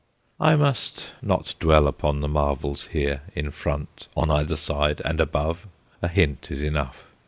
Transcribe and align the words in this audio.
I 0.39 0.55
must 0.55 1.11
not 1.21 1.53
dwell 1.59 1.85
upon 1.87 2.21
the 2.21 2.27
marvels 2.27 2.85
here, 2.87 3.21
in 3.35 3.51
front, 3.51 4.07
on 4.17 4.31
either 4.31 4.55
side, 4.55 4.99
and 5.05 5.21
above 5.21 5.67
a 6.01 6.07
hint 6.07 6.47
is 6.49 6.63
enough. 6.63 7.03